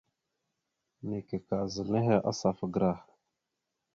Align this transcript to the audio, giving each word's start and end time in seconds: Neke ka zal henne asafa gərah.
Neke 1.07 1.37
ka 1.47 1.57
zal 1.73 1.91
henne 1.97 2.17
asafa 2.31 2.65
gərah. 2.73 3.01